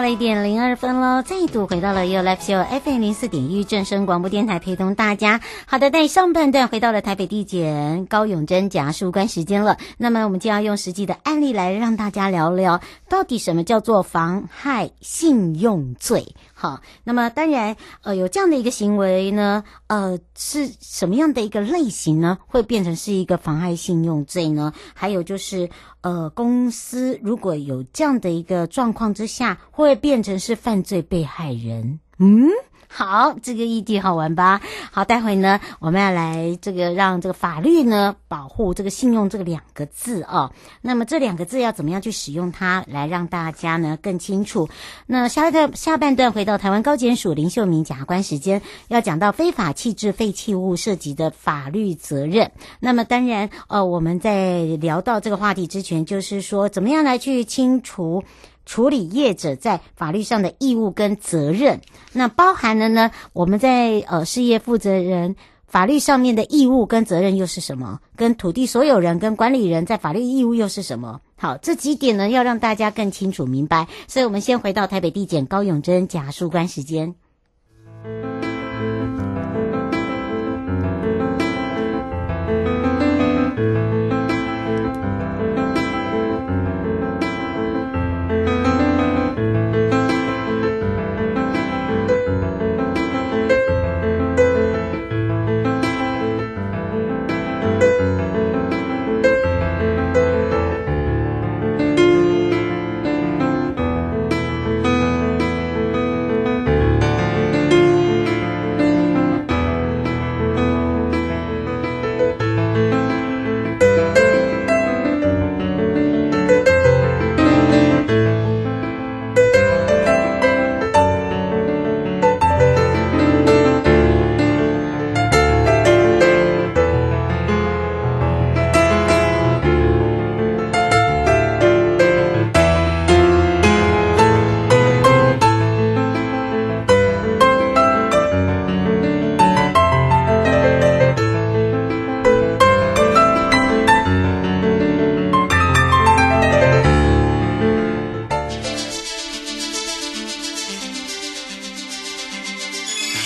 [0.00, 5.42] 到了一点零二分喽，再度回到了 You Live Show FM 零四点一正声广播电台，陪同大家。
[5.66, 9.76] 好的，在上半段回到了台北地检高永真检察事务官时间了。
[9.98, 16.34] 那么我们就要用实际的案例来让大家聊聊，到底什么叫做妨害信用罪？
[16.60, 22.36] 好，那么当然，呃，有这样的一个行为呢，呃，是什么样的一个类型呢？
[22.46, 24.70] 会变成是一个妨碍信用罪呢？
[24.92, 25.70] 还有就是，
[26.02, 31.98] 呃，公司如果有这样的一个状况之下，会变成是犯罪被害人？
[32.18, 32.50] 嗯。
[32.92, 34.60] 好，这个议题好玩吧？
[34.90, 40.50] 好，待会呢，我们要来这个让这个法律呢保护这个信用这两个字哦。
[40.82, 44.68] 那么这两个字要怎么样去使用它，来让大家呢更清楚？
[45.06, 52.50] 那下一个下半段回到台湾高检署林秀明检察官时间，要讲到非法弃置废弃物涉及的法律责任。
[52.80, 58.24] 那么当然，呃，我们在聊到这个话题之前，就是说怎么样来去清除。
[58.66, 61.80] 处理业者在法律上的义务跟责任，
[62.12, 68.00] 那包含了呢，我们在呃事业负责人法律上面的义务跟责任又是什么？
[68.16, 71.20] 跟土地所有人跟管理人在法律义务又是什么？
[71.36, 73.88] 好，这几点呢要让大家更清楚明白。
[74.06, 77.14] 所以我们先回到台北地检高永贞假书官时间。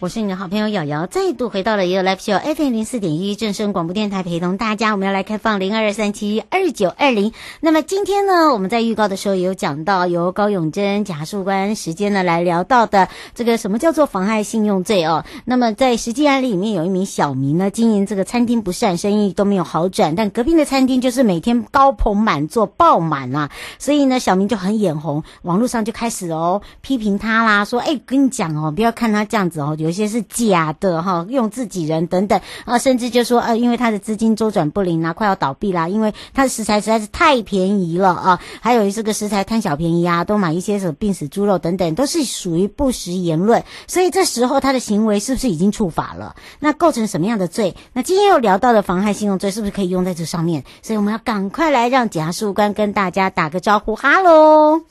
[0.00, 4.92] 我是你的好朋友瑶瑶，再度回到了也有 Live Show FM 零四点一正声广播电台，陪同大家。
[4.92, 7.32] 我们要来开放零二三七二九二零。
[7.58, 15.24] 那么今天呢，我们在预告的时候也有讲到，由高永真检察事务官时间呢来聊到的这个什么叫做妨害信用罪哦。
[15.44, 46.36] 那么在实际案例里面，有一名小明呢经营这个餐厅不善，生意都没有好转，但隔壁的餐厅就是每天高朋满座爆满啊，所以呢小明就很眼红，网络上就开始哦批评他啦，说哎跟你讲哦，不要看他这样子哦，就有些是假的哈，用自己人等等啊，甚至就说呃，因为他的资金周转不灵啊，快要倒闭啦，因为他的食材实在是太便宜了啊，还有这个食材贪小便宜啊，都买一些什么病死猪肉等等，都是属于不实言论，所以这时候他的行为是不是已经触法了？
[46.60, 47.74] 那构成什么样的罪？
[47.94, 50.64] 那今天又聊到了妨害信用罪，是不是可以用在这上面？
[50.82, 54.82] 所以我们要赶快来让检察官跟大家打个招呼，哈喽，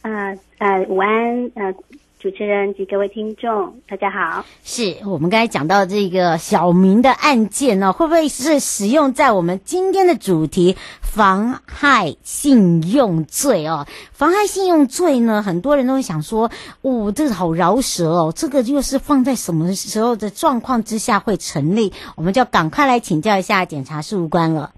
[0.00, 1.74] 呃呃，午安，呃。
[2.22, 4.44] 主持人及各位听众，大家好。
[4.62, 13.88] 是我们刚才讲到这个小明的案件呢，会不会是使用在我们今天的主题妨害信用罪哦？
[14.12, 16.48] 妨害信用罪呢，很多人都会想说，
[16.82, 21.92] 哦，这个好饶舌哦，这个又是放在什么时候的状况之下会成立？
[22.14, 24.70] 我们就要赶快来请教一下检察事务官了。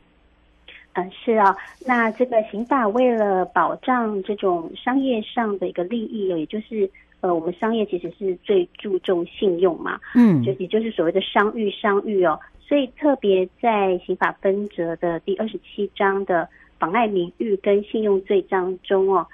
[0.94, 1.54] 嗯，是啊，
[1.84, 6.90] 那这个刑法为了保障这种商业上的一个利益，也就是。
[7.24, 16.46] 呃，我们商业其实是最注重信用嘛，嗯，就也就是所谓的商誉，商誉哦，所以特别在刑法分则的第二十七章的
[16.78, 19.26] 妨碍名誉跟信用罪章中哦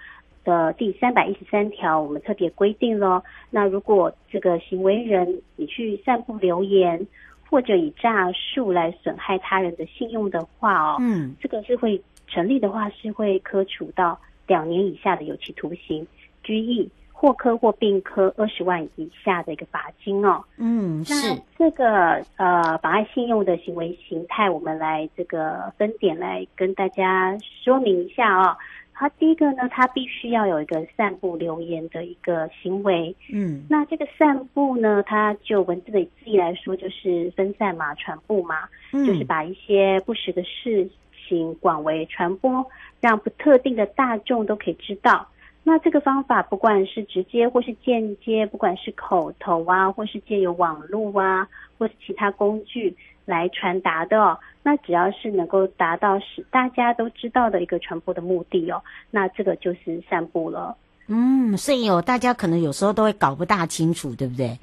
[0.45, 3.21] 的第三百一十三条，我们特别规定了，
[3.51, 7.05] 那如果这个行为人你去散布留言，
[7.51, 14.17] 或者以诈术来损害他人的信用的话哦，嗯，这个是会成立的话，是会科处到
[14.47, 16.07] 两年以下的有期徒刑、
[16.45, 16.89] 拘役。
[17.21, 20.43] 或科或并科二十万以下的一个罚金哦。
[20.57, 28.57] 嗯，是那这个呃妨碍信用的行为形态，我们来这个分点来跟大家说明一下哦。
[28.95, 33.15] 它第一个呢，它必须要有一个散布留言的一个行为。
[33.31, 40.89] 嗯，那这个散布呢，它就文字的字义来说，就是分散嘛、传播嘛，嗯，就是把一些不实的事
[41.29, 42.65] 情广为传播，
[42.99, 45.29] 让不特定的大众都可以知道。
[45.63, 51.47] 那这个方法，不管是直接或是间接，不管是口头啊，或是借由网络啊，
[51.79, 52.97] 或是其他工具
[53.27, 60.75] 来传达的哦，那只要是能够达到使大家都知道的一个传播的目的哦，那这个就是散布了。
[61.09, 64.59] 嗯，所以有大家可能有时候都会搞不大清楚，对不对？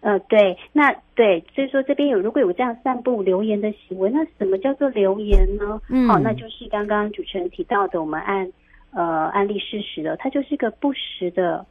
[0.00, 5.80] 呃，对，那对，所以说这边有如果有这样散布留言的行为，那什么叫做留言呢？
[5.88, 8.52] 嗯，好，那就是刚刚主持人提到的，我们按。
[8.90, 11.64] 呃，案例事实的，它就是一个不实的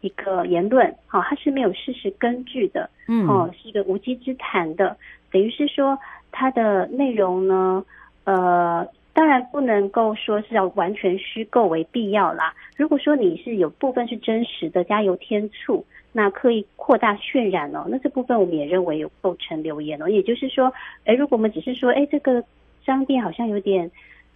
[0.00, 4.96] 一个言论，好、哦，它是没有事实根据的，嗯，哦，是一个无稽之谈的，
[5.30, 5.98] 等于是说
[6.32, 7.84] 它的内容呢，
[8.24, 12.54] 呃，当然不能够说是要完全虚构为必要啦。
[12.76, 20.08] 如果说你是有部分是真实的，加油添醋，那刻意扩大渲染哦，那这部分我们也认为有构成留言哦。
[20.08, 20.72] 也就是说，
[21.04, 22.42] 诶，如果我们只是说，诶，这个
[22.84, 23.90] 商店好像有点。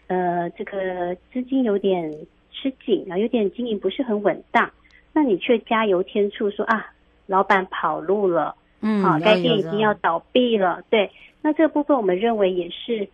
[0.08, 2.12] 呃，这个资金有点
[2.52, 4.70] 吃紧啊，有点经营不是很稳当，
[5.12, 6.92] 那你却加油添醋说啊，
[7.26, 11.10] 老板跑路了，嗯，好、啊，该店已经要倒闭了，对，
[11.42, 13.08] 那这个部分我们认为也是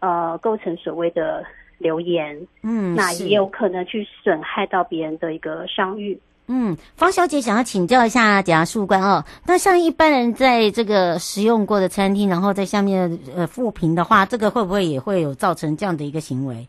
[0.00, 1.44] 呃构成所谓的
[1.78, 6.18] 流言，嗯，那也有可能去损害到别人的一个商誉。
[6.50, 9.22] 嗯，方小姐想要请教一下检察事务官哦。
[9.46, 16.66] 那像一般人在这个食用过的餐厅，然后在下面呃负评的话，这个会不会也会有造成这样的一个行为？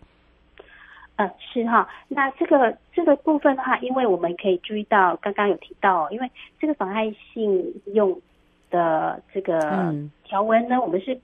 [1.15, 1.87] 呃，是哈。
[2.09, 6.29] 那这个这个部分的话，因为我们可以注意到，刚刚有提到哦，因为
[6.59, 8.19] 这个妨害信用
[8.69, 9.95] 的这个
[10.25, 11.17] 条文呢，我们是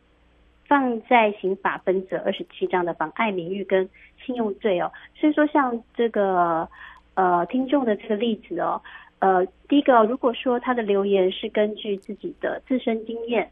[0.65, 3.89] 放在刑法分则二十七章的妨害名誉跟
[4.25, 4.89] 信用罪哦。
[5.19, 6.65] 所以说，像这个。
[7.15, 8.81] 呃，听众的这个例子哦，
[9.19, 13.49] 呃，第一个，如果说他的留言是根据自己的自身经验，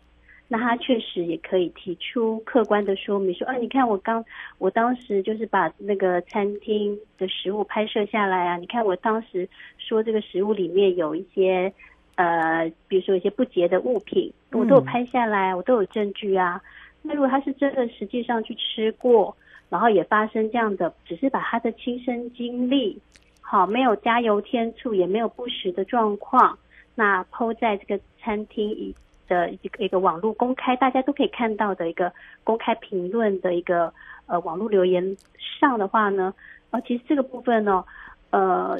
[0.49, 4.23] 那他确实也可以提出客观的说明，说，啊，你看我刚
[4.57, 11.73] 我当时就是把那个餐厅的食物拍摄下来啊，你看我当时说这个食物里面有一些
[12.15, 16.61] 呃，比如说一些不洁的物品，我都有拍下来，我都有证据啊。
[17.01, 19.35] 那如果他是真的实际上去吃过，
[19.69, 22.99] 然后也发生这样的，只是把他的亲身经历。
[23.45, 26.57] 好，没有加油添醋，也没有不实的状况。
[26.95, 28.95] 那 PO 在这个餐厅一
[29.27, 32.11] 的一个一个网络公开，大家都可以看到的一个
[32.43, 33.93] 公开评论的一个
[34.25, 35.15] 呃网络留言
[35.59, 36.33] 上的话呢，
[36.71, 37.83] 呃，其实这个部分呢，
[38.31, 38.79] 呃，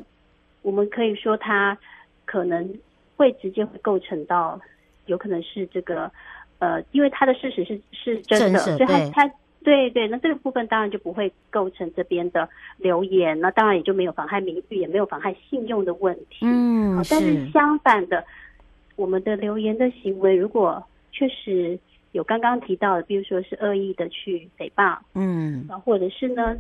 [0.63, 1.77] 我们可以说它
[2.25, 2.74] 可能
[3.18, 4.59] 会直接会构成到，
[5.06, 6.09] 有可能是这个
[6.59, 9.33] 呃，因为它的事实是是真的，所以它它。
[9.63, 16.39] 对对，那这个部分当然就不会构成这边的流言，那当然也就没有妨害名誉，也没有妨害信用的问题。
[16.41, 18.23] 嗯，但是相反的，
[18.95, 21.79] 我们的留言的行为，如果确实
[22.11, 26.55] 有刚刚提到的，比如说是恶意的去诽谤，嗯，或者是呢，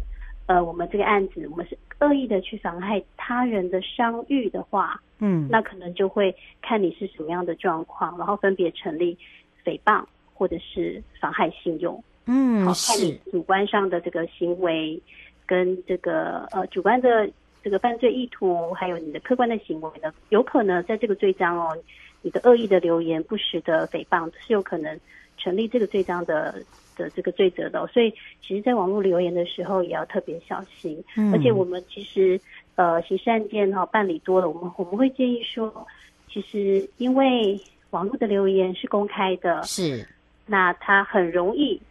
[0.47, 9.17] 呃，我们这个案子我们是恶意的去妨害他人的商誉的话，嗯，那可能就会看你是什么样的状况，然后分别成立
[9.65, 12.03] 诽谤或者是妨害信用。
[12.25, 14.99] 嗯，好，看你主观上的这个行为，
[15.45, 17.29] 跟这个呃主观的
[17.61, 21.77] 这个犯罪意图，还有你的客观的行为呢，有可能在这个罪章哦，
[22.21, 24.97] 你的恶意的留言、不实的诽谤是有可能
[25.37, 26.63] 成立这个罪章的
[26.95, 27.87] 的这个罪责的哦。
[27.87, 28.09] 所以，
[28.41, 31.03] 其实，在网络留言的时候也要特别小心。
[31.17, 32.39] 嗯，而且我们其实
[32.75, 35.85] 呃刑事案件哈办理多了，我们我们会建议说，
[36.31, 40.07] 其实因为网络的留言是公开的，是，
[40.45, 41.81] 那它很容易。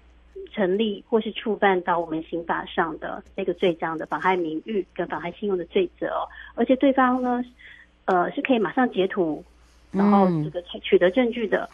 [0.50, 7.44] 成立或是触犯到我们刑法上的那个罪章的妨害名誉跟妨害信用的罪责哦，而且对方呢，
[8.04, 9.44] 呃，是可以马上截图，
[9.90, 11.68] 然后这个取得证据的，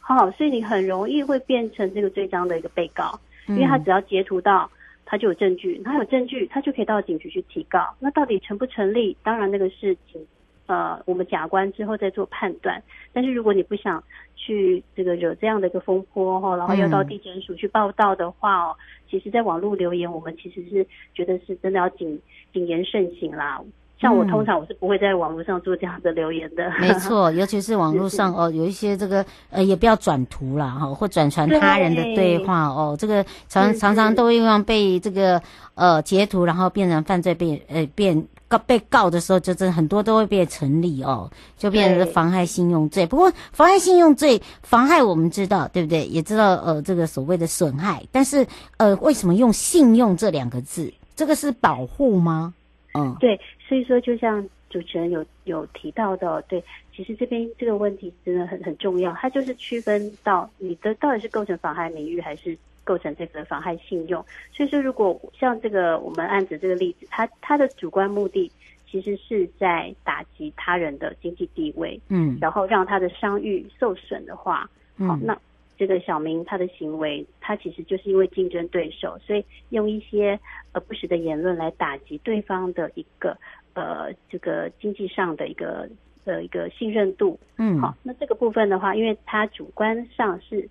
[0.00, 4.70] 好，所以你很容易会变成这个罪章的一个被告，因为他只要截图到，
[5.04, 7.94] 他就有证据，他有证据，他就可以到警局去提告。
[7.98, 9.16] 那到底成不成立？
[9.22, 10.26] 当然那个是警
[10.66, 12.82] 呃，我们假关之后再做判断。
[13.12, 14.02] 但是如果你不想
[14.36, 22.18] 去这个惹这样的一个风波哈，然后要到地检署去报道的话哦，嗯、其实，在网络留言，我们其实是觉得是真的要谨
[22.52, 23.60] 谨言慎行啦。
[24.00, 26.64] 像我通常我是不会在网络上做这样的留言的。
[26.70, 35.40] 嗯、没错，尤其是网络 上哦，有一些这个呃，也不要转图啦哈，或转传他人的对话对哦，这个常常常都会用被这个
[35.74, 38.26] 呃截图，然后变成犯罪被呃变。
[38.52, 43.06] 告被告的时候，就真的很多都会被成立哦，就变成妨害信用罪。
[43.06, 46.04] 不过妨害信用罪，妨害我们知道对不对？
[46.06, 50.92] 也知道呃这个所谓的损害，但是呃为什么用信用这两个字？
[51.16, 52.52] 这个是保护吗？
[52.92, 56.62] 嗯，对，所以说就像主持人有有提到的，对，
[56.94, 62.56] 其实这边这个问题真的很很重要，它就是区分到你的到底是构成妨害名誉还是。
[62.84, 68.50] 构成这个妨害信用，所以说如果像这个我们案子这个例子，他他的主观目的
[68.90, 75.38] 其实是在打击他人的经济地位，嗯，然后让他的商誉受损的话，嗯，好，那
[75.78, 80.38] 这个小明他的行为，他其实就是因为竞争对手，所以用一些
[80.72, 83.36] 呃不实的言论来打击对方的一个
[83.74, 85.88] 呃这个经济上的一个
[86.24, 90.68] 呃一个信任度，嗯，好，那这个部分的话，因为他主观上是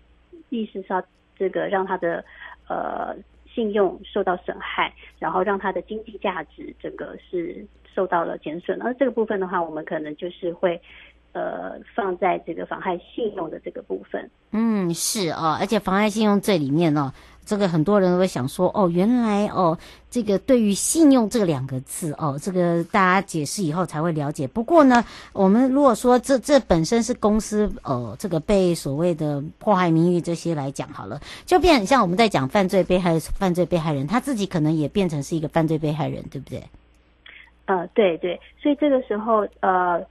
[0.50, 1.02] 意识上。
[1.42, 2.24] 这个让他的
[2.70, 3.16] 呃
[3.52, 8.78] 信用受到损害，然后让他的经济价值整个是受到了减损。
[8.78, 10.80] 那这个部分的话，我们可能就是会
[11.34, 14.30] 呃放在这个妨害信用的这个部分。
[14.52, 17.12] 嗯，是啊，而且妨害信用罪里面呢、
[17.52, 19.78] 这个很多人都会想说，哦，原来哦，
[20.10, 24.48] 这个对于信用这两个字哦，这个大家解释以后才会了解。
[24.48, 25.04] 不过呢，
[25.34, 36.64] 我们如果说这这本身是公司呃，这个被所谓的迫害名誉这些来讲好了，就变很像我们在讲犯罪被害犯罪被害人，他自己可能也变成是一个犯罪被害人，对不对？
[37.66, 40.02] 呃，对对，所以这个时候呃。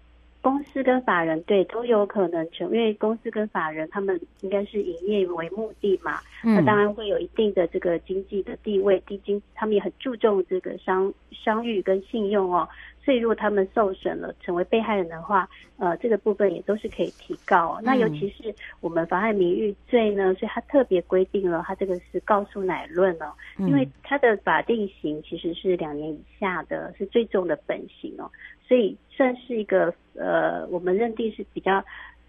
[0.43, 12.69] 公司跟法人对都有可能成，因为公司跟法人他们应该是营业为目的嘛，嗯、那当然会有一定的这个经济的地位，低经他们也很注重这个商商誉跟信用哦。
[13.03, 17.77] 所以，如果他们受损了，成为被害人的话，呃，这个部分也都是可以提告。
[17.79, 28.31] 嗯、那尤其是我们妨害名誉罪呢，所以它特别规定了，它这个是告诉乃论哦，嗯、因为它的法定刑其实是两年以下的，是最重的本刑哦，
[28.69, 31.83] 所以算是一个呃，我们认定是比较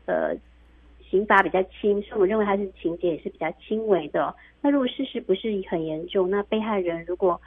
[0.05, 0.33] 呃
[1.09, 4.33] 刑罚比较轻，所以我们认为它是情节也是比较轻微的、哦。
[4.61, 7.39] 那如果事实不是很严重，那被害人如果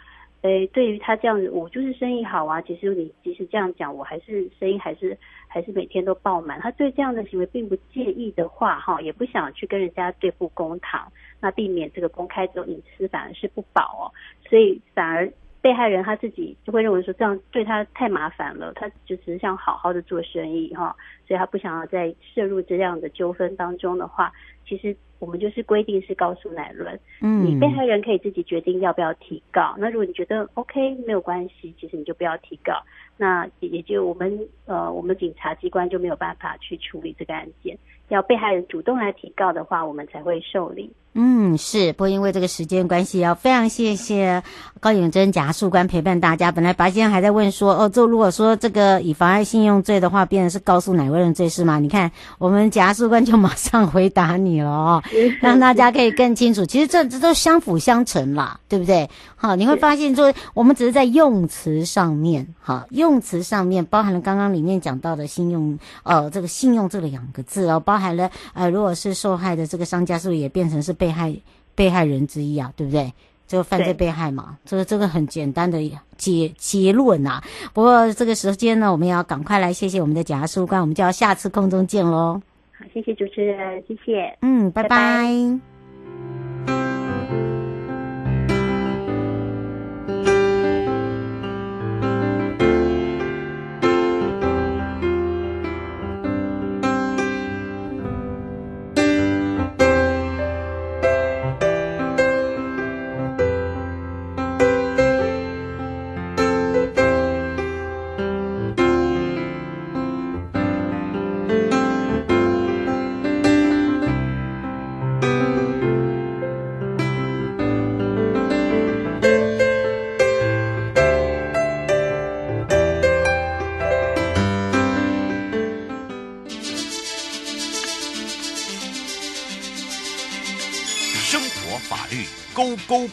[0.44, 2.60] 诶，对于他这样子，我就是生意好啊。
[2.60, 5.16] 其实你即使这样讲，我还是生意还是
[5.48, 6.60] 还是每天都爆满。
[6.60, 11.10] 他对这样的行为并不介意的话，哈，也不想去跟人家对簿公堂，
[11.40, 14.12] 那避免这个公开之后隐私反而是不保哦。
[14.46, 15.32] 所以反而
[15.64, 20.94] 被害人他自己就会认为说，这样对他太麻烦了，他就只是想好好的做生意哈，
[21.26, 24.30] 所以他不想要再涉入这样的纠纷当中的话，
[24.68, 24.94] 其实。
[25.20, 29.74] 我们就是规定是告诉乃论，嗯，你被害人可以自己决定要不要提告。
[29.78, 32.82] 那如果你觉得 OK 没有关系，其实你就不要提告。
[33.16, 37.78] 那也就我们呃，我们警察机关就没有办法去处理这个案件。
[38.08, 40.92] 要被害人主动来提告的话，我们才会受理。
[41.16, 44.42] 嗯，是，不过因为这个时间关系，要非常谢谢
[44.80, 46.50] 高永珍检察官陪伴大家。
[46.50, 51.78] 本来白先生还在问说，哦，这如果说这个以妨碍信用罪的话，变成是告诉哪位人罪是吗？
[51.78, 55.02] 你看，我们检察官就马上回答你了哦，
[55.40, 56.66] 让大家可以更清楚。
[56.66, 59.08] 其实这这都相辅相成啦，对不对？
[59.36, 71.36] 好，你会发现说，我们只是在用词上面，好，用词上面包含了刚刚里面讲到的信用，呃，这个信用这两个字哦，包含了呃，如果是受害的这个商家，是不是也变成是被被害
[71.74, 73.12] 被害人之一啊，对不对？
[73.46, 75.78] 这个犯罪被害嘛，这个这个很简单的
[76.16, 77.42] 结结论啊。
[77.74, 82.40] 不过这个时间呢，我们要赶快来谢谢我们的检察事务官，我们就要下次空中见喽。
[82.72, 84.34] 好，谢谢主持人，谢谢。
[84.40, 84.88] 嗯，拜拜。
[84.88, 86.93] 拜拜。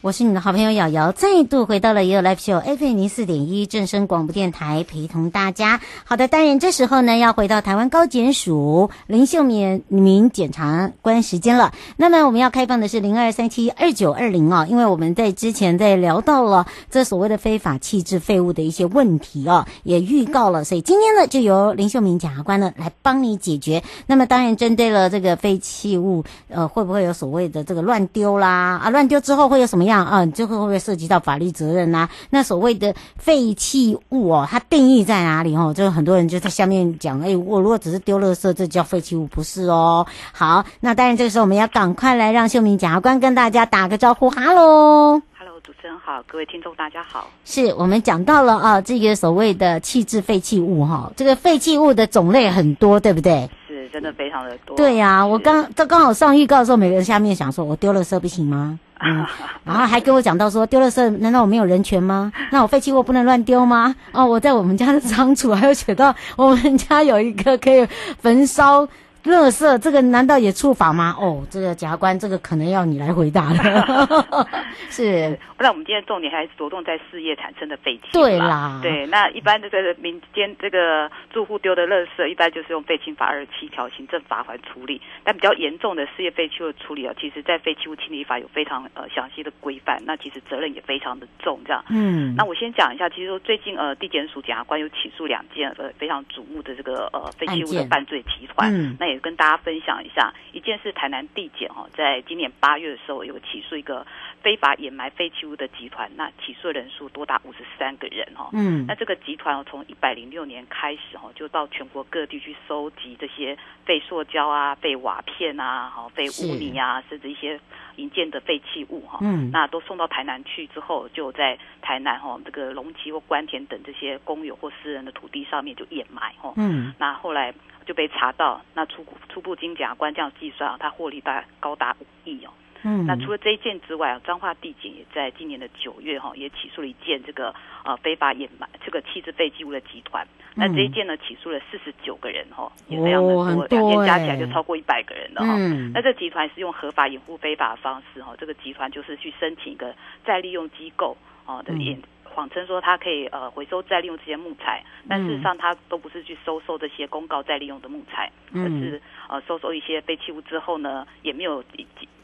[0.00, 5.80] 我是你的好朋友瑶瑶，再度回到了 y o Live Show FM 零四点一正声广播电台，陪同大家。
[6.04, 11.72] 好的，当然这时候呢，要回到台湾高检署林秀敏民检察官时间了。
[11.96, 23.82] 那么我们要开放的是零二三七二九二零啊，因为我们在之前在聊到了这所谓的非法弃置废物的一些问题啊，也预告了，所以今天呢，就由林秀敏检察官呢来帮你解决。
[24.06, 28.80] 那么当然针对了这个废弃物，呃，会不会有所谓的这个乱丢啦？
[28.80, 29.98] 啊，乱丢之后会有什么样？
[29.98, 32.10] 样啊，这会不会涉及到法律责任呐、啊？
[32.30, 35.72] 那所谓的废弃物哦，它定义在哪里哦？
[35.74, 40.06] 就是很多人就在下面讲，哎，我如果只是丢垃圾，这叫废弃物，不是哦。
[40.30, 45.22] 好，那当然这个时候我们要赶快来让秀明检察官跟大家打个招呼，哈喽。
[45.64, 47.28] 主持人好，各位听众大家好。
[47.44, 53.50] 是我们讲到了啊，这个所谓的弃置废弃物哈，这个废弃物的种类很多，对不对？
[53.66, 54.76] 是，真的非常的多。
[54.76, 58.78] 对呀、啊，我刚这刚好上预告的时候，每个人下面想说，我丢垃圾不行吗？
[59.00, 59.26] 嗯，
[59.64, 62.32] 然后还跟我讲到说，丢了圾难道我没有人权吗？
[62.50, 63.94] 那我废弃物不能乱丢吗？
[64.12, 67.86] 哦，我在我们家的仓储还有写到，我们家有一个可以
[68.20, 68.86] 焚烧。
[69.28, 71.14] 垃圾这个难道也触法吗？
[71.18, 74.48] 哦，这个检察官，这个可能要你来回答了。
[74.90, 78.08] 是，那我们今天重点还是着重在事业产生的废弃。
[78.12, 85.00] 对啦，对，那一般这个民间这个住户丢的垃圾，一般就是用废清法二十七条行政罚锾处理。
[85.22, 91.60] 但比较严重的事业废弃物处理啊，其实在废弃物清理法有非常呃详细的规范，那其实责任也非常的重。
[91.66, 99.17] 这样，嗯，那我先讲一下，其实说最近呃地检署检察官有起诉两件呃非常瞩目的这个呃废弃物的犯罪集团，嗯，那也。
[99.20, 104.06] 跟大家分享一下，一件是台南地检哈，在今年八月的时候有起诉一个
[104.42, 108.50] 非法掩埋废弃物的集团，那起诉人数多达五十三个人哈。
[108.52, 117.58] 嗯，那这个集团从一百零六年开始哈，就到全国各地去收集这些废塑胶啊、废瓦片啊、哈、废污泥啊，甚至一些
[117.96, 119.18] 营建的废弃物哈。
[119.22, 126.52] 嗯，那都送到台南去之后，就在台南哈这个龙崎或关田等这些公有或私人的土地上面就掩埋哈。
[126.56, 127.54] 嗯，那后来。
[127.88, 132.50] 就被查到，那初初步经检察官这样计算啊，他获利大概高达五亿哦。
[132.82, 140.26] 嗯，那除了这一件之外啊，彰化地检也在今年的九月哈，也起诉了一件这个呃非法掩埋这个弃置废弃物的集团。
[140.54, 145.56] 那这一件呢，起诉了四十九个人哈，也非常的多，两件加起来就超过一百个人了哈。
[145.94, 149.94] 那这集团是用合法掩护非法的方式哈，这个集团就是去申请一个
[150.26, 151.98] 再利用机构哦的掩。
[152.38, 161.64] 谎称说他可以呃回收再利用这些木材，但事实上他都不是去收收这些公告再利用的木材，而是呃收收一些废弃物之后呢，也没有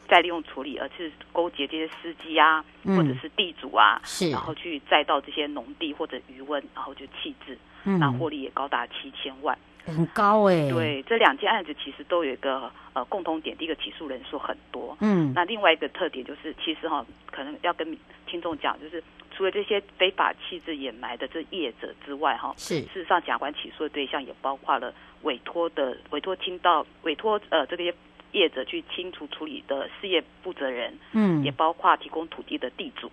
[0.07, 4.31] 再利用处理，而是勾结这些司机啊，或者是地主啊，是。
[4.31, 9.57] 然后去载到这些农地或者余温，然后就弃置，那获利也高达七千万。
[9.85, 10.45] 很高。
[10.45, 17.85] 哎、欸，对，这两件案子其实都有一个呃共同点，第一个起诉人数很多，嗯，那另外一个特点就是，其实哈，可能要跟
[18.25, 19.03] 听众讲，就是
[19.35, 24.93] 除了这些非法弃置掩埋的这业者之外，哈，是事实上，检察官起诉的对象也包括了
[25.23, 27.93] 委托的委托清道委托呃这些
[28.31, 33.07] 业者去清除处理的事业负责人，嗯，也包括提供土地的地主，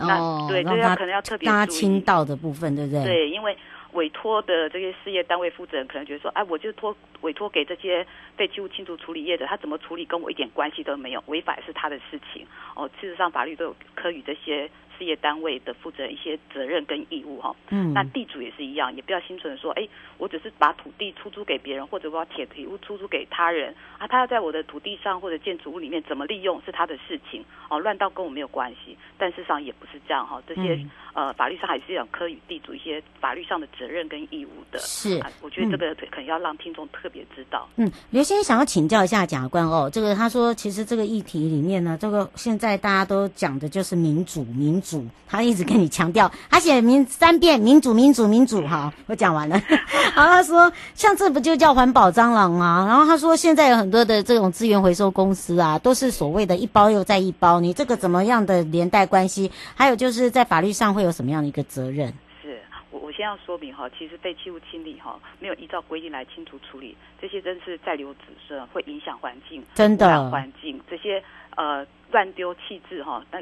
[0.00, 3.04] 哦、那对，这要可能要特别注意清道的部分，对不对？
[3.04, 3.56] 对，因为。
[3.92, 12.46] 委托的这些事业单位负责人可能觉得说，哎，我就托委托给这些废弃物清除处理业者，他怎么处理跟我一点关系都没有，违法是他的事情。
[12.76, 14.70] 哦，事实上法律都有科予这些。
[14.98, 28.96] 事业单位的负责人一些责任跟义务哈，嗯，那地主也是一样，也不要心存说，哎，我只是把土地出租给别人，或者我把铁皮屋出租给他人啊，他要在我的土地上或者建筑物里面怎么利用是他的事情哦，乱到跟我没有关系。
[29.16, 34.78] 但事实上也不是这样哈，这些、嗯、呃法律上还是要科予地主一些法律上的责任跟义务的。
[34.80, 37.68] 是，啊、我觉得这个可能要让听众特别知道。
[37.76, 44.87] 嗯，刘先生想要请教一下检察官哦，这个他说其实这个议题里面呢，这个现在大家都讲的就是民主，民主。
[44.88, 49.60] 主，他一直跟你强调，他写民三遍民主民主民主，哈，我讲完了。
[50.16, 52.86] 然后他说，像这不就叫环保蟑螂吗？
[52.88, 59.50] 然后他说，现在有很多的这种资源回收公司啊，都是所谓的一包又再一包，你这个怎么样的连带关系？
[59.74, 62.12] 还有就是在法律上会有什么样的一个责任？
[62.42, 62.58] 是
[62.90, 71.22] 我我先要说明哈，其实废弃物清理哈，没有依照规定来清除处理，这些真是在留子孙，会影响环境，真的环境这些
[71.56, 73.38] 呃乱丢弃置哈，那。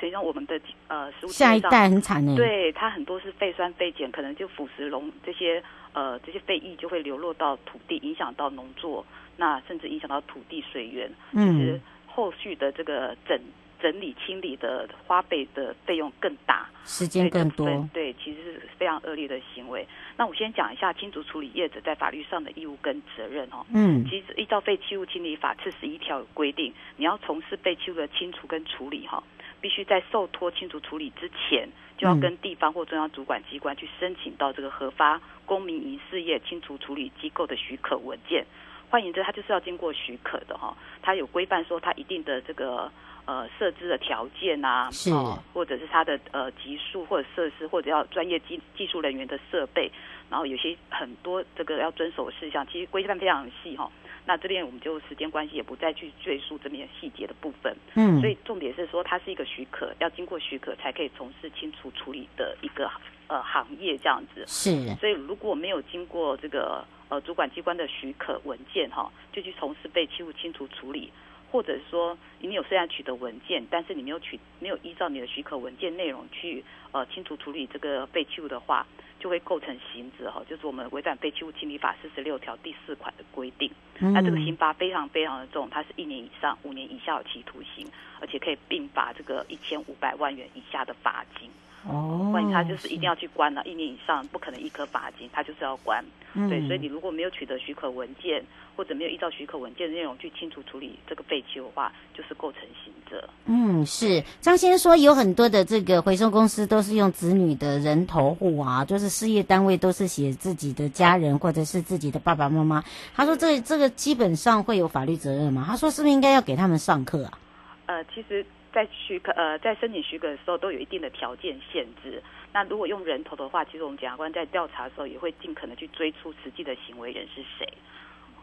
[0.00, 0.58] 实际上，我们的
[0.88, 2.34] 呃食物下一代很惨呢。
[2.34, 9.04] 对，它很多是废酸废碱，可能就腐蚀溶这些呃这些废液就会流落到土地，影响到农作，
[9.36, 11.10] 那甚至影响到土地水源。
[11.32, 13.38] 嗯，其实后续的这个整
[13.78, 17.66] 整理清理的花费的费用更大，时间更多。
[17.92, 19.86] 对，其实是非常恶劣的行为。
[20.16, 23.64] 那我先讲一下清除处理业者在法律上的义务跟责任哦。
[23.72, 29.22] 嗯，其实依照废弃物清理法四十一条有规定，你要从事废弃物的清除跟处理哈。
[29.60, 31.68] 必须在受托清除处理之前，
[31.98, 38.44] 就要跟地方或中央主管机关去申请到这个核发公民营事业清除处理机构的许可文件。
[38.88, 42.90] 换言之，它就是要经过许可的哈，它有规范说它一定的这个
[43.24, 45.12] 呃设置的条件啊，是，
[45.52, 49.88] 或者是它的呃级数或者设施或者要专业技技术人员的设备，
[50.28, 53.88] 然后有些很多这个要遵守的事项，其实规范非常细哈。
[54.26, 57.76] 那这边我们就时间关系也不再去赘述这边细节的部分。
[57.94, 62.90] 嗯，所以重点是说它是一个许可，要经过许可才可以从事清除处理的一个
[63.28, 64.44] 呃行业这样子。
[64.46, 66.84] 是，所以如果没有经过这个。
[67.10, 71.10] 呃，主管机关的许可文件哈，就去从事被弃物清除处理，
[71.50, 78.86] 或者说你有虽然取得文件，但是你没有取没有依照你的许可文件内容去呃清除处理这个被弃物的话，
[79.20, 83.70] 就会构成刑责哈，就是我们违反废弃物清理法四十六条第四款的规定。
[84.00, 87.86] 嗯、那这个刑罚非常非常的重，它是一年以上五年以下有期徒刑，
[88.20, 91.48] 而且可以并罚这个一千五百万元以下的罚金。
[91.88, 96.04] 哦，万一他就是一定要去关了，一年以上不可能一颗罚金，他就是要关。
[96.34, 98.44] 嗯、对，所以你如果没有取得许可文件，
[98.76, 103.26] 或者没有依照许可文件的内容去清除处理这个废弃物的话，就是构成刑责。
[103.46, 112.84] 嗯，是张先生说有很多的这个回收公司都是用子女的人头户啊，就是事业单位都是写自己的家人或者是自己的爸爸妈妈。
[113.16, 115.64] 他说这这个基本上会有法律责任吗？
[115.66, 117.38] 他说是不是应该要给他们上课啊？
[117.86, 118.44] 呃，其实。
[118.72, 122.22] 在许可呃，在申请许可的时候都有一定的条件限制。
[122.52, 127.68] 那如果用人头的话，其实我们检察官在调查的时候也会尽可能去追出实际的行为人是谁。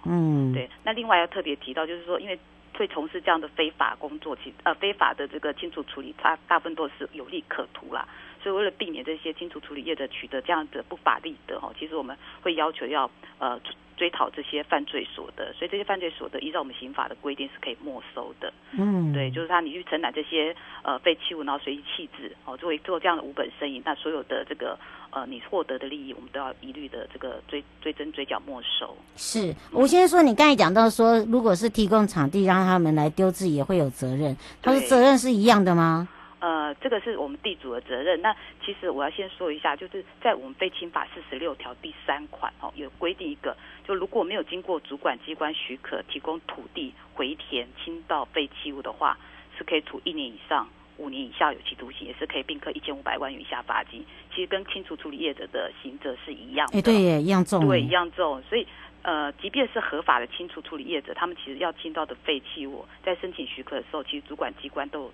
[0.05, 0.69] 嗯，对。
[0.83, 2.39] 那另外要特别提到，就是说，因为
[2.75, 8.07] 会从事这样的非法工作，其呃非法的这个清除处理，它大部分都是有利可图啦。
[8.41, 13.09] 所以为了避免这些清除处理业者取得这样的不法利得哦，其实我们会要求要
[13.39, 13.59] 呃。
[13.97, 18.53] 追讨这些犯罪所得，所以这些犯罪所得依照我们刑法的规定是可以没收的。
[18.71, 24.77] 嗯，对，就是他你去承揽这些呃废弃物，然后随意弃置，哦，作为做这样的无本生意，那所有的这个
[25.09, 28.95] 呃你获得的利益，我们都要一律的这个追追征追缴没收。
[29.15, 36.07] 是，吴先生说，你刚才讲到说，如果是提供场地让他们来丢置，也会有责任，他说责任是一样的吗？
[36.39, 38.21] 呃，这个是我们地主的责任。
[38.21, 49.17] 那其实我要先说一下，就是在我们废清法四十六条第三款哦，有规定一个，就如果没有经过主管机关许可提供土地回填倾倒废弃物的话，
[49.57, 54.05] 是可以处一年以上五年以下有期徒刑，也是可以并科一千五百万元以下罚金。
[54.29, 56.77] 其实跟清除处理业者的刑责是一样的。
[56.77, 57.67] 哎，对耶，一样重。
[57.67, 58.39] 对，一样重。
[58.43, 58.67] 所以
[59.01, 65.13] 呃，即便是合法的清除处理业者，他们其实要倾倒的废弃物，在申请许可的时候，其实主管机关都有。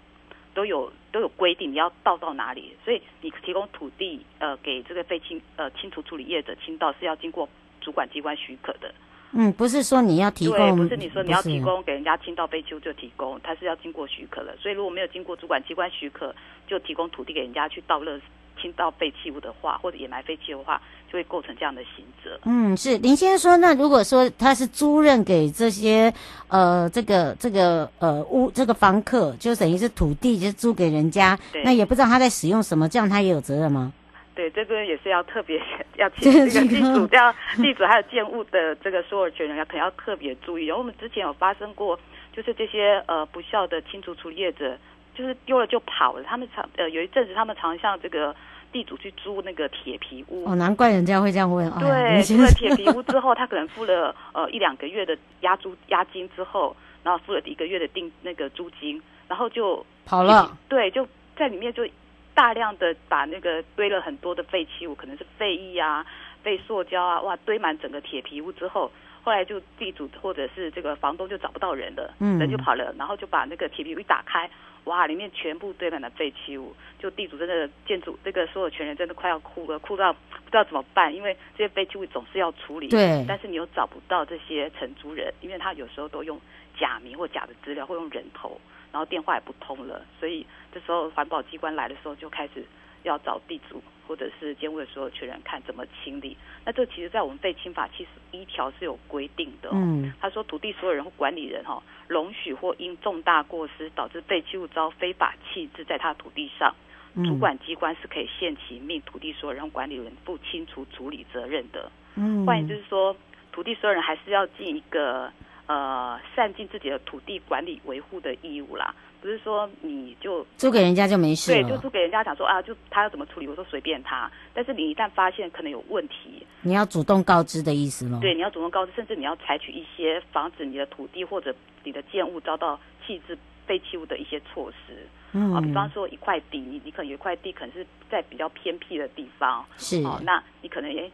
[0.54, 2.76] 都有都有规定，你要倒到哪里？
[2.84, 7.48] 所以你提供土地，呃，给这个废清呃清除处理业者倾倒是要经过
[7.82, 8.94] 主管机关许可的。
[9.36, 14.56] 嗯，不是说你要提供，不是你说你要提供给人家倾倒废丘就提供，它是要经过许可的。
[14.58, 16.36] 所以如果没有经过主管机关许可，
[16.68, 18.22] 就提供土地给人家去倒垃
[18.56, 18.64] 圾。
[18.64, 22.40] 倾倒废弃物的话，或者掩埋废弃物的话，就会构成这样的刑责。
[22.46, 26.14] 嗯，是林先生说，那如果说他是租任给这些
[26.48, 33.92] 呃这个这个呃屋这个房客，就等于是土地就租给人家，那也不知道他在使用什么，这样他也有责任吗？
[34.34, 35.62] 对，这个也是要特别
[36.00, 40.68] 要请这个地主，这样地主还有建物的这个所有权人要可能要特别注意。
[40.68, 42.00] 然后我们之前有发生过，
[42.32, 44.78] 就是这些呃不孝的清除处理业者。
[45.16, 48.36] 就是丢了就跑了，他们常呃有一阵子他们常向这个
[48.72, 50.50] 地主去租那个铁皮屋。
[50.50, 51.70] 哦，难怪人家会这样问。
[51.80, 60.58] 对， 租了铁皮屋之后，他可能付了呃一两个月的押租押金之后，然后付了一个月的定那个租金，然后就跑了。
[60.68, 61.88] 对，就在里面就
[62.34, 66.06] 大量的把那个堆了很多的废弃物，可能是废液啊、
[66.42, 68.92] 废塑胶啊，哇，堆满整个铁皮屋之后。
[69.26, 74.50] 后来就地主或者是这个房东就找不到人了，嗯，人就跑了，然后就把那个铁皮屋一打开，
[74.86, 86.40] 哇，里面全部堆满了废弃物，就地主真的建筑这个所有权人真的快要哭了，哭到不知道怎么办，因为这些废弃物总是要处理，对，但是你又找不到这些承租人，因为他有时候都用
[86.78, 88.60] 假名或假的资料，或用人头，
[88.92, 92.66] 然后电话也不通了，所以这时候环保机关来的时候就开始
[93.04, 93.82] 要找地主。
[94.06, 96.36] 或者是监护的所有权人看怎么清理，
[96.66, 99.70] 那这其实，在我们废清法七十一条是有规定的。
[99.72, 106.76] 嗯，他说土地所有人或管理人哈，容许或因重大过失导致废弃物遭非法弃置在他土地上，
[107.24, 111.90] 主管机关是可以限期命土地所有人或管理人负清除处理责任的。
[112.16, 113.16] 嗯，换言之就是说，
[113.54, 115.32] 土地所有人还是要尽一个
[115.66, 118.94] 呃善尽自己的土地管理维护的义务啦。
[119.24, 124.30] 不是说你就租给人家就没事，对，就租给人家讲说啊，就他要怎么处理，我说随便他。
[124.54, 128.20] 但是你一旦发现可能有问题，你要主动告知的意思吗？
[128.22, 131.56] 对，你要主动告知，甚至你要采取一些防止你的土地或者
[131.86, 135.08] 你的建物遭到弃置废弃物的一些措施。
[135.32, 141.10] 嗯，啊，比方说一块地，你你可能有一块地可能是在比较偏僻的地方，是哦，那你可能也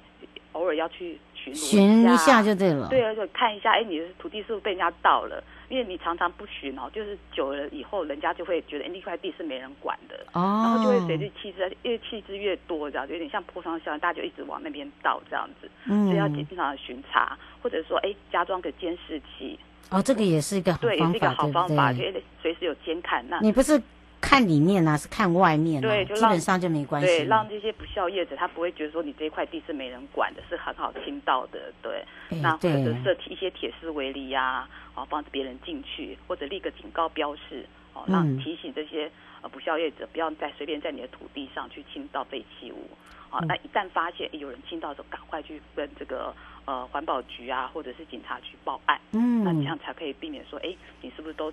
[0.53, 5.43] 偶尔要去巡巡一下就对了，对而且看一下，哎，你的土地是不是被人家盗了？
[5.69, 19.57] 因为你常常不巡哦，就是久了以后，人家就会觉得，哎，那块地是没人管的，哦，然后就会随着弃置，因为弃置越多，这样就有点像破窗效应，大家就一直往那边倒这样子，嗯，所以要经常巡查，或者说，哎，加装个监视器，
[19.89, 23.23] 哦，这个也是一个好方法，对，也是一个好方法，对就随时有监看。
[23.29, 23.81] 那你不是？
[24.21, 27.07] 看里面呢、啊，是看外面、啊，对，就基本上就没关系。
[27.07, 31.71] 对，让这些不孝业者他不会觉得说你这一块地是没人管的，是很好倾倒的。
[31.81, 39.09] 对，欸、那或者设对一些铁丝围篱呀，啊，防止别人进去，或者立个警告标示，哦，让提醒这些
[39.41, 42.89] 呃不孝业者不要再随便在你的土地上去倾倒废弃物。
[43.29, 46.33] 啊、嗯，那一旦发现有人倾倒的时候，赶快去跟这个
[46.65, 48.99] 呃环保局啊，或者是警察局报案。
[49.11, 51.51] 嗯，那这样才可以避免说，哎，你是不是都？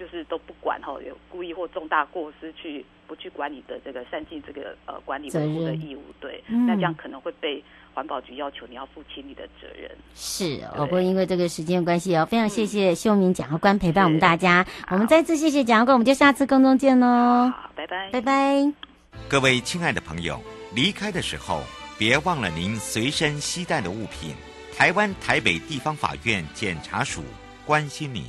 [0.00, 9.90] 就是都不管哈，有故意或重大过失去不去管你的这个善尽这个呃管理维护的义务，对，嗯、那这样可能会被环保局要求你要负起你的责任。
[10.14, 17.50] 是，不过因为这个时间关系哦，非常谢谢秀明检察官陪伴我们大家，我们再次谢谢检察官，我们就下次空中见喽。
[17.50, 18.72] 好，拜拜，拜拜。
[19.28, 20.40] 各位亲爱的朋友，
[20.74, 21.62] 离开的时候
[21.98, 24.34] 别忘了您随身携带的物品。
[24.74, 27.22] 台湾台北地方法院检察署
[27.66, 28.24] 关心您。